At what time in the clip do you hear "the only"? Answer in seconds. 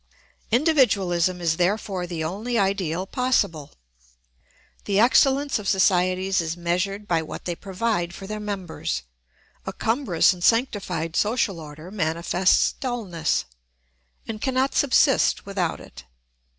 2.07-2.57